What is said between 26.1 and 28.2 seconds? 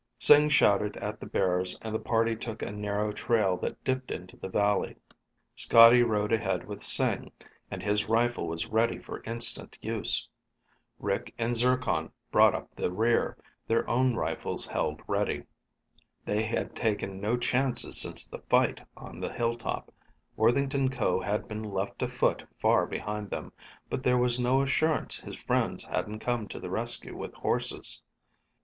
come to the rescue with horses.